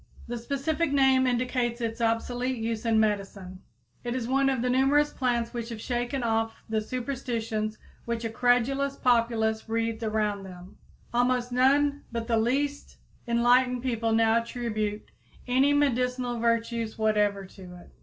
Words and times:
The 0.27 0.39
specific 0.39 0.91
name 0.91 1.27
indicates 1.27 1.79
its 1.79 2.01
obsolete 2.01 2.57
use 2.57 2.87
in 2.87 2.99
medicine. 2.99 3.61
It 4.03 4.15
is 4.15 4.27
one 4.27 4.49
of 4.49 4.63
the 4.63 4.69
numerous 4.71 5.13
plants 5.13 5.53
which 5.53 5.69
have 5.69 5.79
shaken 5.79 6.23
off 6.23 6.55
the 6.67 6.81
superstitions 6.81 7.77
which 8.05 8.25
a 8.25 8.31
credulous 8.31 8.95
populace 8.95 9.69
wreathed 9.69 10.01
around 10.01 10.41
them. 10.41 10.77
Almost 11.13 11.51
none 11.51 12.01
but 12.11 12.25
the 12.25 12.37
least 12.37 12.97
enlightened 13.27 13.83
people 13.83 14.11
now 14.11 14.41
attribute 14.41 15.11
any 15.45 15.71
medicinal 15.71 16.39
virtues 16.39 16.97
whatever 16.97 17.45
to 17.45 17.75
it. 17.75 17.91